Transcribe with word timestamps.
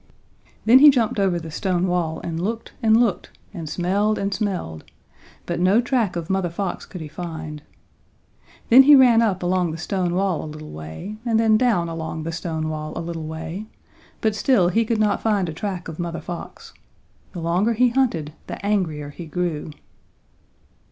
Then 0.65 0.79
he 0.79 0.89
jumped 0.89 1.19
over 1.19 1.39
the 1.39 1.51
stone 1.51 1.85
wall 1.85 2.19
and 2.23 2.39
looked, 2.43 2.73
and 2.81 2.97
looked, 2.99 3.29
and 3.53 3.69
smelled, 3.69 4.17
and 4.17 4.33
smelled, 4.33 4.83
but 5.45 5.59
no 5.59 5.79
track 5.79 6.15
of 6.15 6.27
Mother 6.27 6.49
Fox 6.49 6.87
could 6.87 7.01
he 7.01 7.07
find. 7.07 7.61
Then 8.69 8.81
he 8.81 8.95
ran 8.95 9.21
up 9.21 9.43
along 9.43 9.69
the 9.69 9.77
stone 9.77 10.15
wall 10.15 10.43
a 10.43 10.49
little 10.49 10.71
way, 10.71 11.17
and 11.23 11.39
then 11.39 11.55
down 11.55 11.87
along 11.87 12.23
the 12.23 12.31
stone 12.31 12.67
wall 12.67 12.93
a 12.95 12.99
little 12.99 13.27
way, 13.27 13.67
but 14.21 14.33
still 14.33 14.69
he 14.69 14.85
could 14.85 14.99
not 14.99 15.21
find 15.21 15.47
a 15.47 15.53
track 15.53 15.87
of 15.87 15.99
Mother 15.99 16.19
Fox. 16.19 16.73
The 17.33 17.39
longer 17.39 17.73
he 17.73 17.89
hunted, 17.89 18.33
the 18.47 18.65
angrier 18.65 19.11
he 19.11 19.27
grew. 19.27 19.69